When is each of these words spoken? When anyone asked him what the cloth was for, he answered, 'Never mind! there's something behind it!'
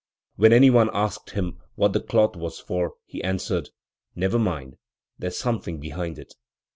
When 0.35 0.51
anyone 0.51 0.89
asked 0.93 1.29
him 1.29 1.59
what 1.75 1.93
the 1.93 2.01
cloth 2.01 2.35
was 2.35 2.57
for, 2.57 2.93
he 3.05 3.23
answered, 3.23 3.69
'Never 4.15 4.39
mind! 4.39 4.77
there's 5.19 5.37
something 5.37 5.79
behind 5.79 6.17
it!' 6.17 6.33